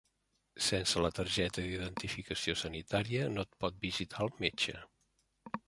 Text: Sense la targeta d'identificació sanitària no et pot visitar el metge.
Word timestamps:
Sense 0.67 1.03
la 1.05 1.11
targeta 1.17 1.65
d'identificació 1.65 2.55
sanitària 2.63 3.29
no 3.37 3.45
et 3.49 3.55
pot 3.65 3.79
visitar 3.87 4.25
el 4.29 4.35
metge. 4.47 4.81